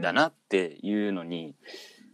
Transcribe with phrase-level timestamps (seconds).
[0.00, 1.54] だなっていうのに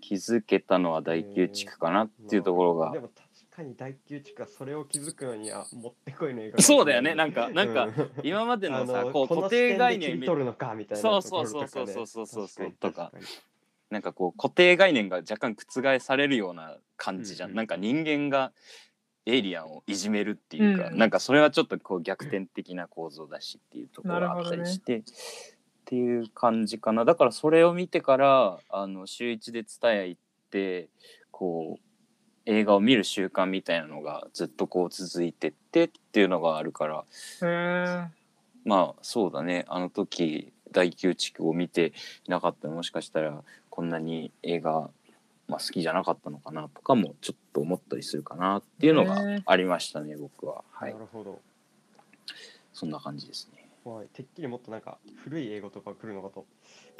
[0.00, 3.24] 気づけたのは大宮地区かなっていうところがでも確
[3.56, 7.14] かに大宮地区はそれを気づくのにはもってこいの映画そうだよね。
[7.14, 8.10] なんかなんかうん。
[8.22, 10.96] 今までのさこう固定概念みたいな。
[10.96, 13.12] そうそうそうそうそうそうそう確とか。
[13.90, 18.52] なんかこう固定概念が若干覆されるような感じじゃん、うんうんなんか人間が
[19.26, 20.98] エイリアンをいじめるっていうか、うん。
[20.98, 25.02] なんかそれはちょっとこう逆転的な構造だしっていうところがあったりして、
[25.84, 27.04] っていう感じかな。
[27.04, 30.20] だからそれを見てからあの週一で蔦屋行っ
[30.50, 30.88] て
[31.30, 31.80] こう
[32.46, 37.04] 映画を見る習慣みたいなのがずっとこう続いてってっていうのがあるから。
[38.64, 39.66] まあそうだね。
[39.68, 41.92] あの時大宮地区を見て
[42.26, 42.68] いなかった。
[42.68, 44.88] らもしかしたらこんなに映画、
[45.48, 50.64] まあ、好きじゃなかったのかなとかもちょっと思ったりするかなっていうのがありましたね僕は。
[50.72, 51.42] はないるほど、
[52.72, 56.46] そんな感じですねはい、てっきりもっとなんか古い英語とか来るのかと。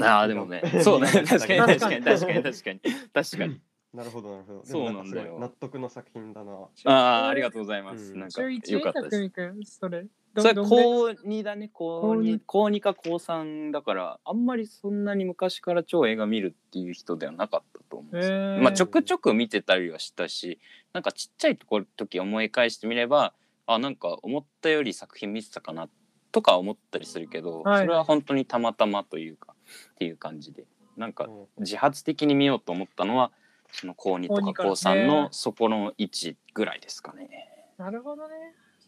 [0.02, 0.62] ああでもね。
[0.83, 1.06] そうね。
[1.06, 2.42] 確かに確かに確かに。
[2.42, 2.80] 確かに
[3.12, 3.61] 確かに。
[3.95, 4.61] なるほどなるほど。
[4.61, 5.39] でそうもなんだよ。
[5.39, 6.53] 納得の作品だな。
[6.84, 8.20] ああありがとうございます、うん。
[8.20, 9.31] なんかよかったで
[9.64, 9.78] す。
[9.78, 10.06] それ。
[10.36, 11.70] それ高2だね。
[11.73, 12.41] 高高2二。
[12.41, 18.36] 高2か高3だからあんまりそんなに昔から超映画見るっていう人ではなかったと思うんですよ。
[18.36, 20.58] へえまあちょくちょく見てたりはしたし
[20.92, 23.33] なんかちっちゃいところ時思い返してみれば
[23.67, 25.89] あなんか思ったより作品見てたかな
[26.34, 27.80] とか思ったりするけど、はい。
[27.82, 29.54] それは本当にたまたまというか
[29.92, 30.66] っていう感じで。
[30.96, 33.32] なんかうん自発的に見ようと思ったのは
[33.72, 35.06] その高2とか高3ね。
[35.06, 37.48] のそこの位置ぐらいですかね。
[37.78, 38.34] なるほどね。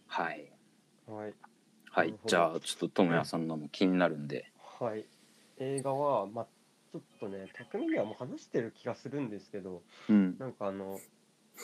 [0.07, 0.53] はい、
[1.07, 1.35] はい。
[1.91, 2.15] はい。
[2.27, 4.53] じゃあちょっと智也さんのも気になるんで。
[4.81, 5.07] はい。
[5.59, 6.47] 映画はまあ
[6.93, 10.37] ちょっとね匠にはもう話してる気がするんですけどうん。
[10.39, 10.99] なんかあの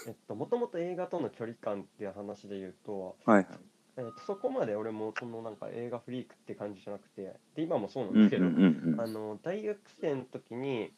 [0.07, 3.47] えっともともと映画との距離感っていう話で言うと、はいはい
[3.97, 10.93] えっと、そこまで俺もそのなんか映画フリークって感じじゃなくてで今もそうなんうんだけど、うんうんあの大学生の時に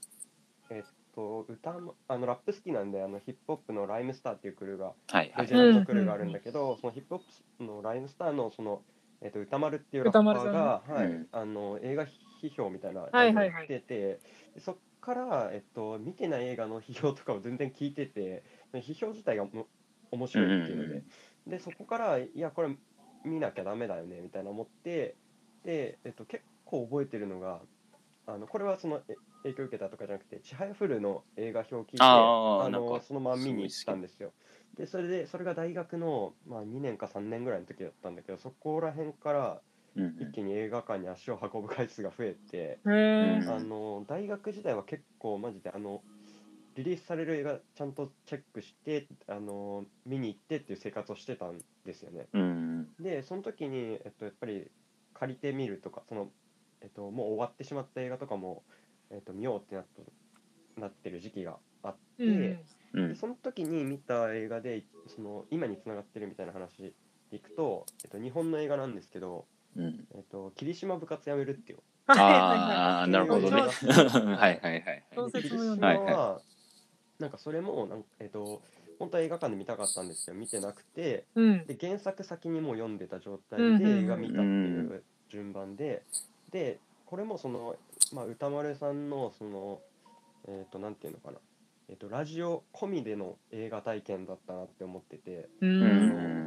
[0.70, 5.47] えっと歌もあのラップ好きなんであのヒップホップのライムスターっていうクルーがはいはい。
[5.47, 8.83] レジェンドのクルーがあるんだけど、そのヒップホップのライムスターのその、
[9.20, 10.41] えっと歌丸っていうラッパーが、はい
[10.83, 11.20] 歌丸さん。
[11.20, 12.07] ねあの映画
[12.42, 13.48] 批評みたいなはいはいはい。
[13.52, 14.20] やってて、
[14.55, 18.42] でそっから、えっと、見てない映画の批評とかを全然聞いてて
[18.73, 19.67] 批評自体がも
[20.11, 21.51] 面白いっていうので、うんうん。
[21.51, 22.77] でそこからいやこれ
[23.24, 25.17] 見なきゃダメだよねみたいな思って
[25.64, 27.61] で、えっと、結構覚えてるのが
[28.27, 34.33] あのこれはそのえ影響を受けたとかじゃなくて「ちはやふる」の映画表を聞いてあのかそのまま見に行ったんですよ。
[34.77, 39.61] でそれでそれが大学の、まあ、2年か3年ぐらいの時だったんだけどそこら辺から
[39.95, 46.02] 一気に映画館に足を運ぶ回数が増えて、うんあの大学時代は結構マジであの
[46.74, 52.27] リリースされる映画ちゃんとチェックしてあの見に行ってっていう生活をしてたんですよね。
[52.33, 52.64] うん
[53.00, 54.70] でその時に、えっと、やっぱり
[55.12, 56.30] 借りてみるとかその、
[56.80, 58.64] えっと、もう終わってしまった映画とかも、
[59.11, 60.02] えっと、見ようってなっと
[60.80, 62.58] なってる時期があって、うん。
[62.94, 63.08] うん。
[63.11, 66.92] でその時に見た映画でその今につながってるみたいな話で
[67.30, 69.46] いくと、えっと、日本の映画なんですけど
[69.77, 71.78] うん「えっと、霧島部活やめる」っていう。
[72.06, 73.62] ああなるほどね。
[73.62, 76.40] はいはいはい霧島だはいは
[77.18, 78.62] なんかそれもなんえっと
[79.05, 81.67] 本当は映画館で見たかったんですけど見てなくてうん。
[81.67, 86.03] で原作先にもう読んでた状態で映画見たっていう順番で
[86.51, 87.77] でこれもその、
[88.13, 89.81] まあ、歌丸さんのその
[90.47, 91.39] えっ、となんていうのかな、
[91.89, 95.81] えっとラジオ込みでの映画体験だったなって思っててううん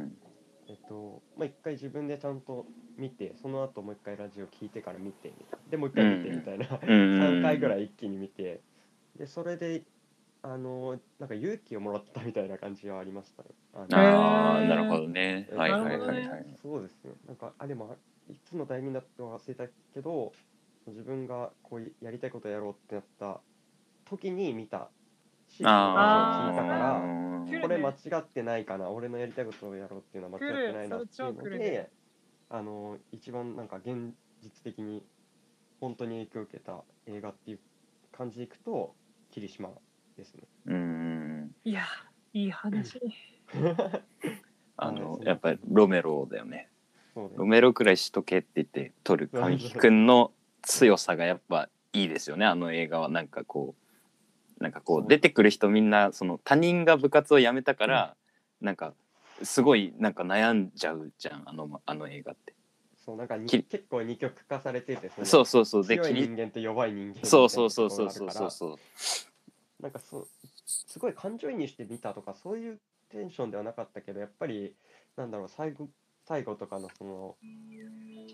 [0.04, 0.12] ん
[0.68, 5.70] えっとまあ一回自分でちゃんと見てその後もう一回ラジオ聞いてから見てみたいな。
[5.70, 8.60] でもう一回見てみたいな、うん 3回ぐらい一気に見て
[9.16, 9.82] でそれで
[10.42, 13.48] あのなんか勇気をもらったみたいな感じはありましたね。
[13.74, 15.48] あのああなるほどね。
[15.50, 16.58] えはいはいはいはい。
[16.62, 17.12] そうですね。
[17.26, 17.96] なんかあでも
[18.30, 20.32] いつのタイミングだったか忘れたけど
[20.86, 23.40] 自分がこうやりたいことをやろうってなった
[24.04, 24.88] 時に見た
[25.48, 31.90] しあ聞いたからこれ間違ってないかな俺のやりたいことをやろうっていうのは間違ってないなっていうので
[32.50, 35.02] あの一番なんか現実的に
[35.80, 37.58] 本当に影響を受けた映画っていう
[38.16, 38.94] 感じでいくと
[39.30, 39.70] 霧島
[40.18, 40.42] ですね。
[40.66, 41.50] うん。
[41.64, 41.84] いや
[42.34, 43.00] いい話。
[44.76, 46.68] あのはいやっぱりロメロだよね。
[47.14, 50.32] そうねロメロくらいしとけって言って撮る神木くんの
[50.62, 52.44] 強さがやっぱいいですよね。
[52.44, 53.74] あの映画はなんかこ
[54.60, 58.16] うなんかこそうう出てくる人みんなその他人が部活を辞めたから、
[58.60, 58.94] なんか
[59.42, 62.54] すごいなんか悩んじゃうじゃんあのあの映画って。
[62.96, 65.86] そうなんかにき結構二極化されててのそうそうそう。
[65.86, 66.28] で強い切り。
[66.28, 68.76] 人間と弱い人間みたいなそうそうそうそうそうそうそう
[69.80, 70.28] なんかそう
[70.66, 72.80] すごい感情移入して見たとかそういう
[73.10, 74.74] テンションではなかったけどやっぱり
[75.16, 75.88] なんだろう最後
[76.26, 77.36] 最後とかのその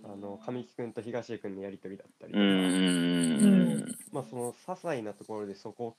[0.05, 5.97] あの神木君と東出君のやり取りだったりとか、うんまあその些細なところでそこ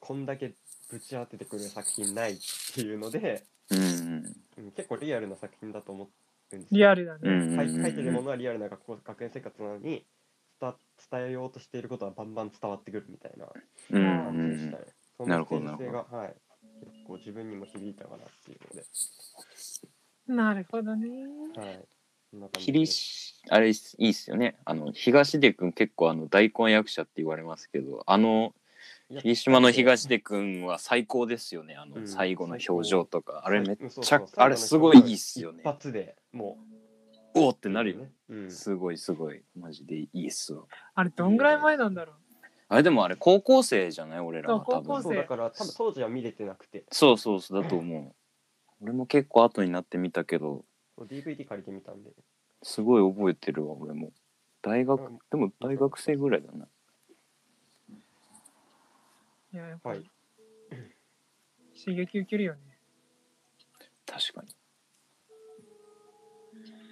[0.00, 0.54] こんだけ
[0.90, 2.36] ぶち当ててくる作品ないっ
[2.74, 6.08] ていうので、うんうん、結構リアルな作品だと思
[6.52, 6.78] うんですよ。
[6.78, 7.56] リアルだね。
[7.82, 10.04] 書いてるものはリアルな学校学園生活なのに
[10.60, 10.74] 伝
[11.10, 13.46] 伝えようとしていることはバンバン伝わってくるみたいな
[13.90, 14.84] うんう感じでしんたね。
[15.16, 16.34] そなるほどなるほージ性が、はい、
[16.80, 18.86] 結構自分にも響いたかなっていうので、
[20.28, 21.08] なるほどね。
[21.56, 21.84] はい。
[22.30, 24.56] そんな感じキでリシあれいいっすよね。
[24.64, 28.52] あの東出君結構あの大根役者って言われますけどあの
[29.20, 31.74] 霧島の東出君は最高ですよね。
[31.74, 32.08] あのうん。
[32.08, 33.42] 最後の表情とか。
[33.44, 35.60] あれめっちゃあれすごいいいっすよね。
[35.60, 36.58] 一発でも
[37.38, 38.12] おおっうてなるよね。
[38.28, 40.64] うん、すごいすごいマジでいいっすわ
[40.94, 42.16] あれ、どんぐらい前なんだろう？
[42.68, 44.20] あれでもあれ高校生じゃない？
[44.20, 48.14] 俺らは多分そうだから多分当時は見れてなくてそうそうそうだと思う
[48.82, 50.64] 俺も結構後になってみたけど
[50.98, 52.10] DVD 借りてみたんで
[52.62, 54.12] すごい覚えてるわ俺も
[54.62, 56.66] 大学うんでも大学生ぐらいだな。
[59.54, 60.10] いや、やっぱはいり。
[61.84, 62.60] 刺激受けるよね。
[64.04, 64.48] 確かに。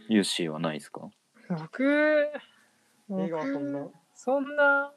[0.08, 1.11] ユーシーはないですか？
[1.49, 2.31] 僕、映
[3.08, 4.93] 僕画はそんなそんな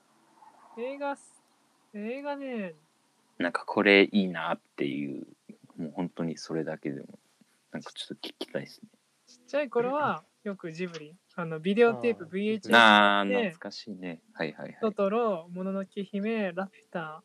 [0.78, 1.44] 映画す、
[1.94, 2.76] 映画ね、
[3.38, 5.28] なんかこれいいなっていう、
[5.78, 7.20] もう本当にそれだけでも、
[7.72, 8.90] なんかちょっと聞きたいですね。
[9.28, 14.22] ちっちゃい頃はよくジブリ、あのビデオテープ VHS あ懐かしいね。
[14.34, 14.78] はいはいはい。
[14.82, 17.24] トトロ、もののけ姫、ラピュタ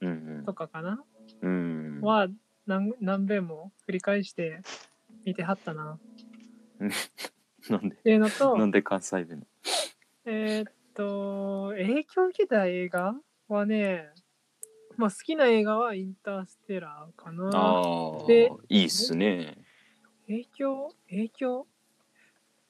[0.00, 1.04] うんとかかな、
[1.40, 1.50] うん。
[1.50, 2.00] うん。
[2.02, 2.28] は
[2.66, 4.60] 何何遍も繰り返して
[5.24, 5.98] 見てはったな。
[7.70, 9.46] なんでっていうのと、なんで関西弁
[10.24, 13.14] えーっと、影響を受けた映画
[13.48, 14.10] はね、
[14.96, 17.50] まあ好きな映画はインターステラーかな。
[17.52, 19.56] ああで、いいっすね。
[20.26, 20.94] 影響？
[21.08, 21.66] 影響？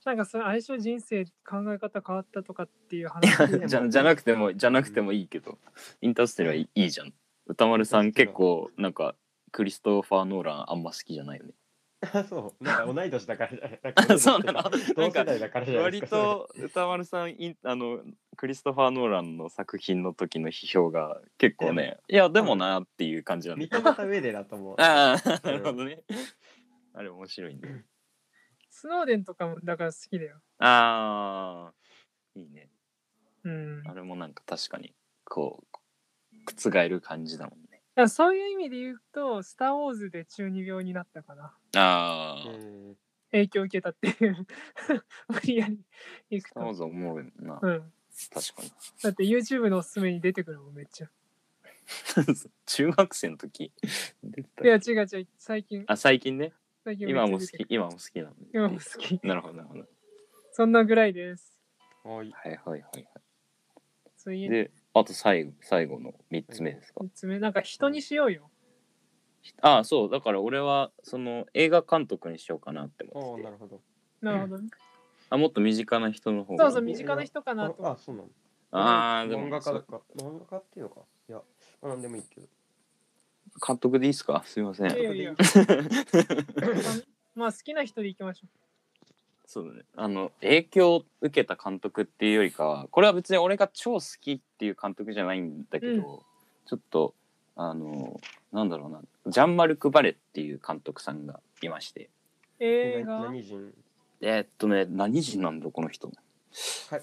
[0.05, 5.59] なんかそれ相性人生考え方変わったとかっていう話で じゃじゃなくても、じゃなくてもいいけど、
[6.01, 7.13] インターステラーいいいいじゃん。
[7.47, 9.15] 歌丸さん結構、なんか、
[9.53, 11.53] クリストファー・ノーランあんま好きじゃないよね。
[12.03, 12.65] あ そう。
[12.65, 13.69] なんか 同い年だからじゃ
[14.05, 14.19] ない。
[14.19, 14.63] そうなの。
[14.95, 16.17] 同世代だからじゃない割ですか。
[16.17, 18.03] と歌丸さんインあの
[18.37, 23.67] クリストファー・ノーランの作品の時の批評が結構ねいやでもなっていう感じなんで。
[23.67, 26.03] それ認めた上でだと思うああ なるほどね。
[26.95, 27.85] あれ面白いね。
[28.71, 30.41] スノーデンとかもだから好きだよ。
[30.59, 31.75] ああ
[32.35, 32.69] いいね。
[33.45, 33.83] うん。
[33.87, 34.95] あれもなんか確かに
[35.25, 35.79] こう
[36.47, 41.55] 覆る感じだもんねだからそういう意味で言うと、スター・ウォーズで中二病になったかな。
[41.77, 42.97] ああうん
[43.33, 44.47] 影響を受けたっていう。
[45.29, 45.79] 無理やり
[46.31, 46.53] 行くと。
[46.53, 47.93] スター・ウォーズおもろいなうん。
[48.33, 48.73] 確かに
[49.03, 51.11] だって YouTube のおすすめに出てくるもん、めっちゃ。
[52.67, 53.73] 中学生の時？
[54.23, 55.85] 出てたいや、違う違う、最近。
[55.87, 56.53] あ最近ね
[56.85, 59.27] 最近今も好めっちゃ出てくるき今も好きなの今も好き。
[59.27, 59.89] なるほどなるほど
[60.53, 61.59] そんなぐらいです。
[62.05, 63.07] はいはいはいはいはい
[64.17, 67.39] 次、で、あと最後、最後の3つ目ですか？3つ目。
[67.39, 68.51] なんか人にしようよ。
[69.61, 73.81] ああ、そう、だから俺は、その映画監督にしようかなってあ思ってなるほど
[74.21, 74.69] なるほどね。
[75.31, 76.65] あ、もっと身近な人の方が。
[76.67, 77.87] そうそう、身近な人かなと。
[77.87, 78.29] ああそうなの
[78.71, 81.43] ああ、でも漫画家だか漫画家っていうのかいや
[81.83, 82.47] まあなんでもいいけど
[83.67, 84.43] 監督でいいですか？
[84.47, 84.91] すいません。
[84.99, 85.35] いやいや
[87.35, 88.47] まあ好きな人でいきましょ
[89.53, 89.83] そうだね。
[89.97, 96.03] あの、影響を受けた監督っていうよりかは、これは別に俺が超好きっていう監督じゃないんだけど、うん
[96.65, 97.13] ちょっと、
[97.55, 98.19] あの、
[98.51, 102.09] なんだろうな、ジャンマルク・バレっていう監督さんがいまして、
[102.61, 102.65] う。
[102.65, 103.75] 映な画何人？
[104.23, 106.09] えーっとね、何人なんだ、この人。
[106.09, 106.15] か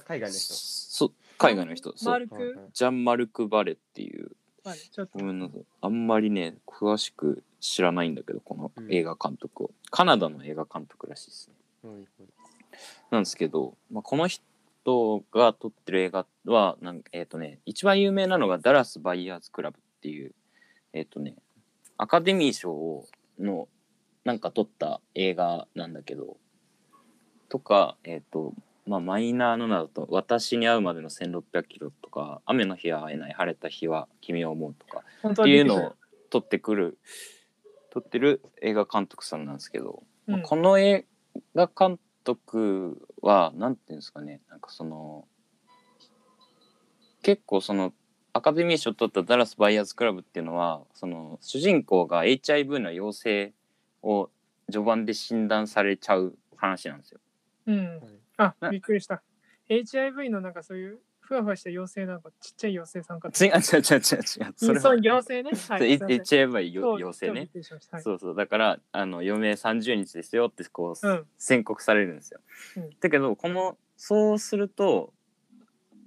[0.07, 0.53] 海外の人？
[0.55, 1.95] そう、海外の人。
[1.95, 2.27] そう
[2.73, 4.31] ジャンマルク・バレっていう、
[4.63, 5.61] はい、ちょっとごめんなさい。
[5.81, 9.71] あんまりね、詳しく知らないんだけど、このうん映画監督を。
[9.91, 11.53] カナダの映画監督らしいですね。
[11.83, 12.07] はいはい
[13.11, 14.43] なんですけど、まあ、この人
[15.31, 20.33] が撮ってる映画は、なんかえっ、とね、一番有名なのがダラス・バイヤーズ・クラブっていう、
[20.93, 21.35] えっ、とね、
[21.97, 23.05] アカデミー賞を
[23.39, 23.67] の
[24.23, 26.37] なんか撮った映画なんだけど、
[27.49, 28.53] とか、えっ、と、
[28.85, 35.95] まあ、マイナーの名だと、私に会うまでの1600キロとか、雨の日は会えない、晴れた日は君を思うとか、っていうのはを
[36.29, 36.97] 撮ってくる
[37.91, 40.33] 撮ってる映画監督さんなんですけど、うん。
[40.33, 41.05] まあこの映
[41.55, 41.99] 画監督
[43.21, 45.27] はなんていうんですかねなんかその
[47.21, 47.93] 結構その
[48.33, 53.53] アカデミー賞を取った「ダラス・バイヤーズ・クラブ」っていうのはその主人公が HIV の陽性
[54.01, 54.29] を
[54.71, 57.19] 序盤で診断されちゃう話なんですよ。
[57.65, 58.19] うんはい。
[58.37, 59.21] あな、びっくりした。
[59.67, 60.99] HIV のなんかそういう
[61.29, 64.53] ふわふわした妖精なんかちっちゃい妖精さんか違う違う違う違う違う。
[64.55, 65.51] それそうは妖精ね。
[65.51, 65.55] はい。
[65.55, 66.21] すいません。
[66.21, 67.33] HIV そう陽性ね。
[67.33, 67.97] ちょっとびっくりしました。
[67.97, 68.03] はい。
[68.03, 68.35] そうそう。
[68.35, 71.25] だからあの余命30日ですよってこう、うん。
[71.37, 72.39] 宣告されるんですよ。
[72.77, 72.89] うん。
[72.99, 75.13] だけどこのそうすると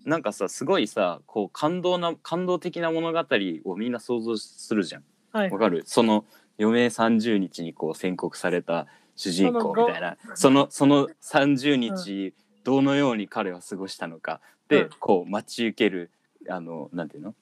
[0.04, 3.24] なんかさすごいさこう感動な感動的な物語
[3.64, 5.04] をみんな想像するじゃん。
[5.30, 5.50] はい。
[5.52, 5.84] わかる？
[5.86, 6.24] その
[6.58, 10.16] 余命30日にこう宣告された主人公みたいな。
[10.34, 14.40] そのその30日どのように彼は過ごしたのか
[14.76, 14.90] で、うん。
[14.98, 16.10] こう待ち受ける
[16.48, 17.34] あのなんていうの？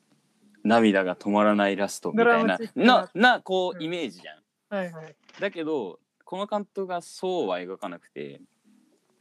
[0.62, 2.58] 涙が止まらないラストみたいな。
[2.74, 2.74] な。
[2.74, 3.82] ななこううん。
[3.82, 4.76] イメージじゃん。
[4.76, 5.14] はいはい。
[5.40, 8.40] だけどこの監督がそうは描かなくて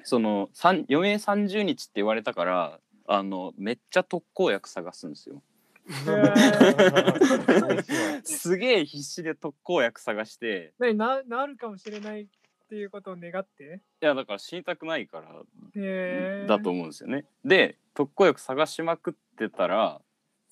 [0.04, 5.42] その三余命30日って言われたからあのめっちゃ特効薬探すんですよ。
[8.24, 10.74] すげえ必死で特効薬探して。
[10.78, 12.28] 何ななるかもしれないっ
[12.70, 13.82] ていうことを願って？
[14.04, 17.26] いやだから死にたくないからだと思うんですよね。
[17.44, 20.00] で特効薬探しまくってたら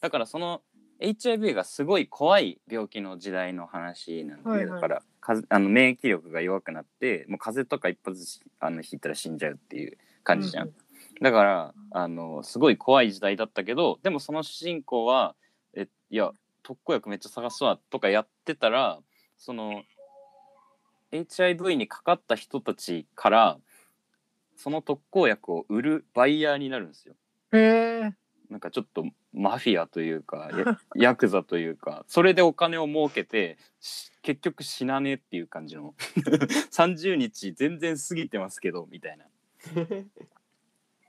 [0.01, 0.63] だからその
[1.00, 10.68] HIV がすごい怖い病気の時代の話なんで、はいはいだからかぜあの免疫力が弱くなってもう風邪とか一発しあのひいたら死んじゃうっていう感じじゃん。
[10.68, 10.74] うん
[11.22, 15.36] だからあのすごい怖い時代だったけどでもその主人公は
[15.74, 16.32] 「えいや
[16.63, 19.00] 特効薬めっちゃ探すわ」とかやってたら
[19.38, 19.84] その
[21.12, 23.58] HIV にかかった人たちから
[24.56, 27.16] その特効薬を売るバイヤーになるんですよ。
[27.54, 28.13] へえ
[28.50, 30.50] なんかちょっとマフィアというか
[30.96, 35.96] やヤクザというかそれでお金を儲けてし結局死なねえっていう感じの。
[36.72, 39.25] 30日全然過ぎてますけどみたいな。
[39.25, 39.27] っ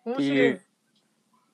[0.05, 0.63] 面ていう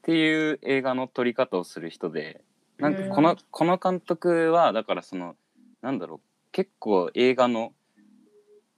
[0.03, 2.43] ていう映画の撮り方をする人で
[2.79, 5.37] なんかこのこの監督はだからその
[5.81, 6.21] なんだろう
[6.53, 7.73] 結構映画の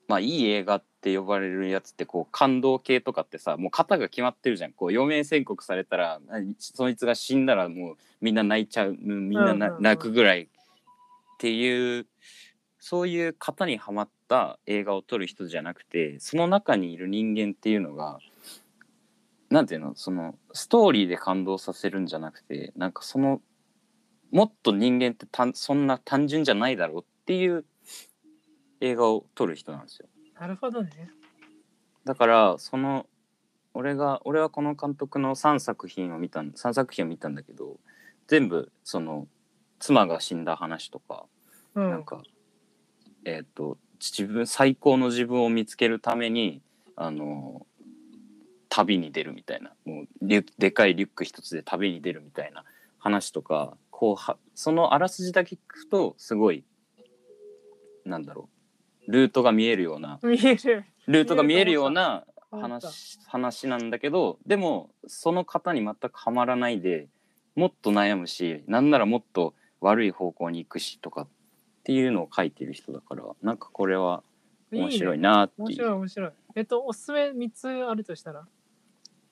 [0.08, 4.72] まあいい映画って呼ばれるやつってこう感動系とかってさもう型が決まってるじゃん。
[4.72, 10.46] こう余命宣告されたらあそいつが死んだらもうみんな泣いちゃううんみんな泣くぐらいっ
[11.38, 12.06] ていう
[12.78, 18.20] そういう型にはまった映画を撮る人じゃなくてその中にいる人間っていうのが
[19.50, 23.40] なんていうのそのストーリーで感動させるんじゃなくてなんかその
[24.30, 27.64] もっと人間ってたんそんな単純じゃないだろうっていう
[28.80, 30.08] 映画を撮る人なんですよ。
[30.38, 31.10] なるほどね。
[32.04, 33.06] だからその
[33.74, 37.78] 俺が俺はこの監督の3作品を見たん3作品を見たんだけど
[38.26, 39.26] 全部その
[39.78, 41.24] 妻が死んだ話とか、
[41.74, 41.90] うん。
[41.90, 42.22] なんか
[43.24, 46.62] えっ、と自分最高の自分を見つけるために
[46.96, 47.66] あの
[48.68, 49.72] 旅に出るみたいな。
[49.84, 52.64] もうリュでかいリュック一つで旅に出るみたいな
[52.98, 56.64] 話とかこうはそのあらすじだけ聞くとすごい
[58.04, 58.55] なんだろう
[59.08, 60.18] ルートが見えるような。
[60.22, 60.84] 見える。
[61.06, 67.08] ルートが見えるような話話なんだけどでもその方に全くはまらないで
[67.54, 71.28] もっと悩むしなんならもっと悪い方向に行くしとかっ
[71.84, 74.22] ていうのを書いてる人だからなんかこれは
[74.72, 75.76] 面白いねなって面いう。
[75.76, 76.30] 白い面白い。
[76.56, 78.46] えっとおすすめ3つあるとしたら？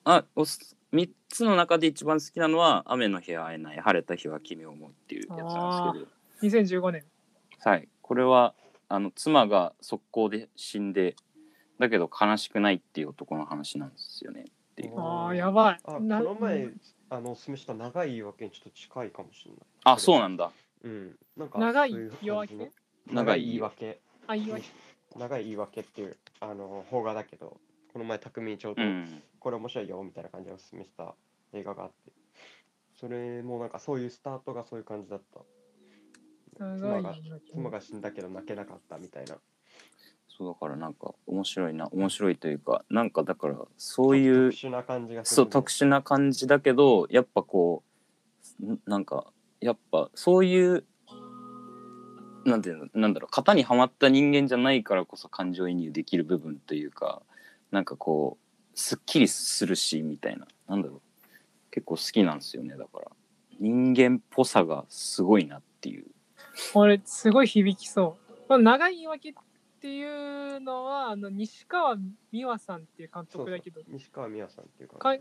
[0.05, 6.07] あおす3つの中で一番好きなのは「雨の日は会えない晴れた日は君を思う」っていうやつなんです
[6.41, 6.79] けど。
[6.79, 7.03] 2015年。
[7.59, 8.53] はい、これは
[8.87, 11.15] あの妻が速攻で死んで
[11.79, 14.93] だけど悲しくないっていう男の話なんですよねっていう。
[14.97, 15.79] あーやばい。
[15.83, 16.69] あこなの前
[17.09, 19.59] あのおすすめした長い言い訳にちょっと近いかもしれない。
[19.83, 20.37] あそうなん。
[20.37, 20.51] だ。
[20.83, 22.71] うんなんか長いそうう感じ夜明のけ
[23.13, 23.99] 長い言い訳。
[24.27, 24.65] あ言い訳。
[25.17, 27.57] 長い言い訳っていうあの邦画だけど
[27.93, 31.15] この前匠にちょうどうん、これ面白いよみたいな感じでおすすめした
[31.53, 32.11] 映画があって。
[32.99, 35.41] それもなんかそういうスタートがそういう感じだった
[36.59, 37.15] 長い妻が
[37.51, 39.35] 妻が死んだけど泣けなかったみたいな。
[40.27, 47.83] そうだからなんか面白いな面白いというかなんかだからそういう特殊な感じがするそう特殊な感じだけどやっぱこ
[48.61, 49.27] うんなんか
[49.61, 50.83] やっぱそういう
[52.45, 57.21] なんていうのなんだろう型にはまった人間じゃないからこそ感情移入できる部分というか
[57.71, 61.01] なんかこうすっきりするしみたいななんだろう。
[61.75, 63.11] 結構好きなんですよねだから。
[63.59, 66.05] 人間っぽさがすごいなっていう
[66.73, 68.33] 俺すごい響きそう。
[68.47, 69.33] この長い言い訳っ
[69.81, 70.03] てい
[70.57, 71.97] うのはあの西川
[72.31, 73.57] 美和さんっていう監そうそう。
[73.57, 75.15] 督だけど西川美和さんっていうかか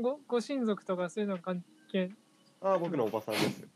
[0.00, 2.10] ごご親族とかそういうの関係？
[2.60, 3.66] ああ僕のおばさんです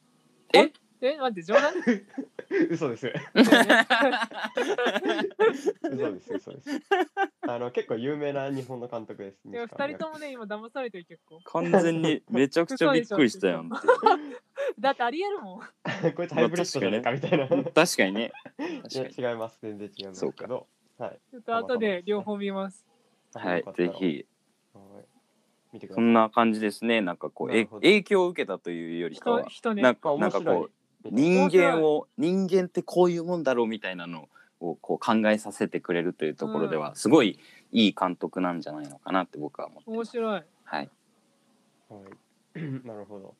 [0.54, 0.72] え
[1.16, 1.72] 待って冗談？
[2.70, 3.12] 嘘です。
[3.34, 3.50] 嘘
[6.12, 6.70] です嘘です。
[7.42, 9.48] あの結構有名な日本の監督です。
[9.48, 11.40] いや二人ともね今騙されてる結構。
[11.44, 13.64] 完全にめちゃくちゃびっくりしたよ。
[13.64, 13.88] って
[14.78, 15.60] だってありえるもん。
[16.14, 17.48] こいつハイブリッドじゃないかみたいな。
[17.48, 18.32] 確かにね。
[18.58, 19.24] い確かに。
[19.24, 19.58] や違います。
[19.62, 20.66] 全然違いますけど。
[20.98, 21.20] はい。
[21.30, 22.86] ちょっと後で両方見ます。
[23.34, 23.64] はい。
[23.74, 23.90] ぜ。
[23.94, 24.26] ひ。
[24.74, 25.04] はい。
[25.72, 26.04] 見てください。
[26.04, 27.00] そんな感じですね。
[27.00, 29.40] なんかこうえ影響を受けたというよりかは。
[29.44, 29.82] 人人ね。
[29.82, 30.70] なんかまあなんかこう面
[31.10, 34.28] 人間を人間ってこういうもんだろうみたいなの
[34.60, 37.38] をこう考えさせてくれるというところではすごい
[37.72, 39.96] いい監督なんじゃないのかなって僕は思ってます。
[39.96, 40.90] 面白いはい。
[41.88, 42.00] は
[42.54, 42.60] い。
[42.86, 43.34] なるほど。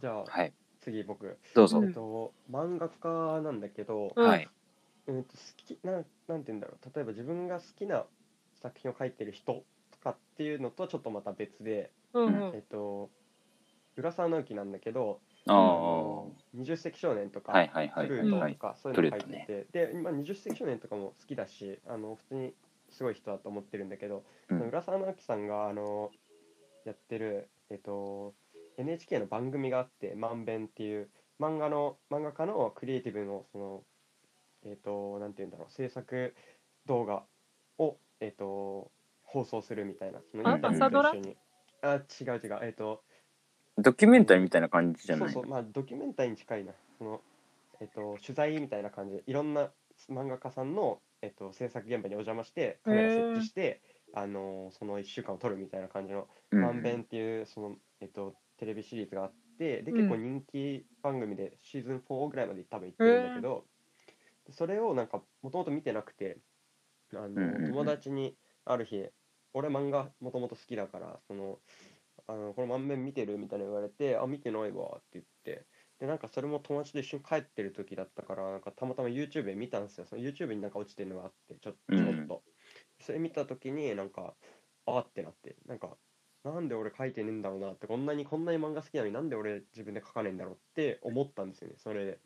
[0.00, 1.36] じゃあ、はい次僕。
[1.54, 4.48] どうぞ、うんえっと、漫画家なんだけど、うんはい
[5.08, 5.94] うんと好きなん
[6.28, 8.04] なんて言うんだろう例えば自分が好きな
[8.60, 13.10] 作品を書いてる人とかっていうのとちょっとまた別で、うんえっと
[13.96, 18.08] 浦沢直樹なんだけどあああの20世紀少年とか、はいはいはい。
[18.08, 22.54] トルうんートとかそういうの書いてて、で今20世紀少年とかも好きだしあの普通に
[22.90, 24.68] すごい人だと思ってるんだけど、うん。
[24.68, 26.10] 浦沢直樹さんがあの
[26.84, 28.34] やってる、えっと、
[28.78, 33.84] NHK の番組があって「まんべん」っていう漫画の漫画家のクリエイティブのその
[34.64, 36.34] えっとなんて言うんだろう制作
[36.86, 37.24] 動画
[37.78, 38.90] を、えっと、
[39.22, 41.36] 放送するみたいなそのあインタビューと一緒に。
[41.80, 42.58] あ違う違う。
[42.62, 43.04] えっと
[43.78, 46.72] ドキュメンタリーみたいな感じじゃないそうそうまあドキュメンタリーに近いな。
[46.98, 47.20] その、
[47.80, 49.70] えっと、取材みたいな感じでいろんな
[50.10, 53.80] 漫画家さんの、えっと、制作現場にお邪魔してカメラ設置して、
[54.14, 59.96] あのその1週間を撮るみたいな感じの「うんまんべん」っていうその、えっと、テレビシリーズがあってでうん。
[59.98, 63.64] 結構人気番組でシーズン4ぐらいまで多分行ってるんだけど、
[64.50, 66.38] それをなんかもともと見てなくて
[67.14, 69.06] あの、友達にある日
[69.54, 71.58] 俺漫画もともと好きだからその
[72.28, 75.64] あのこの満面見てるみたいな言われてあ見てないわって言って
[75.98, 80.06] でなんかそれも友達と一緒に帰ってる時だったからなんかたまたま YouTube で見たんですよ。
[80.06, 82.42] その YouTube になんか落ちてるのがあってちょちょっと、
[83.00, 84.34] それ見た時になんか
[84.86, 85.96] あーってなってなんか
[86.44, 91.74] なんで俺書いてねえんだろうなってこんなにこんなに漫画好きなのになんで俺自分で書かねえんだろうって思ったんですよね。
[91.78, 92.20] それで。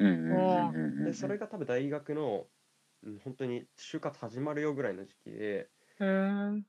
[1.06, 2.46] でそれが多分大学の、
[3.04, 5.70] うん、本当に就活始まるよぐらいの時期で。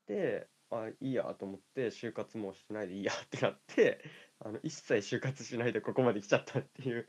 [0.08, 4.04] であいいやと思って就活もしないでいいやってなって
[4.40, 7.06] あの一切就活しないでここまで来ちゃったっていう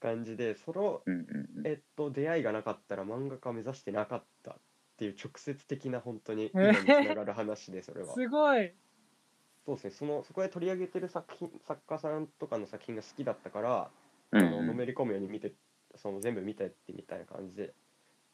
[0.00, 1.66] 感じでそのうんうんうん。
[1.66, 4.54] えっと出会いがなかったら漫画家目指してなかったっ
[4.96, 8.12] ていう直接的な本当にえー今につながる話でそれは。
[8.14, 8.72] すごい。
[9.66, 13.90] そうですねそのそこで取り上げてる作品作家さんとかの作品が好きだったから
[14.32, 15.52] うんあののめり込むように見て
[15.96, 17.74] その全部見てってみたいな感じで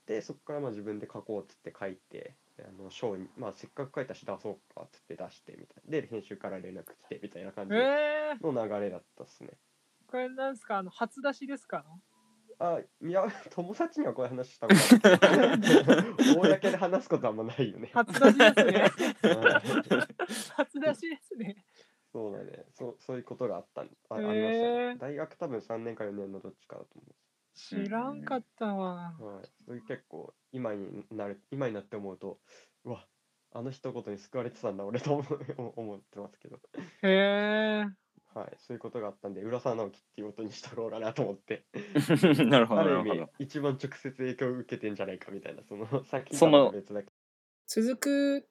[0.06, 9.50] でそこからまあ自分で書こうっつって書いてであの賞に、まあ、せっかく書いたし出そうかっつって出してみたいなで編集から連絡来てみたいな感じえー、の流れだったっすね。
[10.08, 10.78] これなんですか？
[10.78, 11.84] あの初出しですか？
[12.58, 17.90] あいや友達にはこういう話したことある 公で話すことはあんまないよね。
[17.92, 18.90] 初出しですね。
[19.24, 20.00] うん
[20.56, 21.64] 初出しですね。
[22.12, 24.26] そうだねそうそういうことがあったんあ,、あへり
[24.88, 25.06] ました。
[25.06, 27.04] 大学多分3年か4年のどっちかだと思
[27.56, 29.16] 知らんかったわ。
[29.18, 29.24] う。
[29.24, 32.38] はい、そういう結構今になる今になって思うと
[32.84, 33.04] うわ
[33.52, 36.56] あの一言に救われてたんだ俺と思う思ってますけど、
[37.02, 37.10] へ
[37.82, 37.84] え。
[38.34, 41.64] はい、そういうことがあったんで浦沢直樹っていうことにしとこうかなと思って
[42.44, 47.08] なるほある意味どなるほど一番直接影響を受けてんじゃないかみたいなその先その別だけ
[47.66, 48.46] 続く。